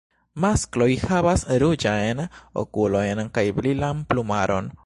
Maskloj 0.45 0.87
havas 1.09 1.43
ruĝajn 1.65 2.25
okulojn 2.65 3.25
kaj 3.37 3.47
brilan 3.61 4.05
plumaron. 4.13 4.77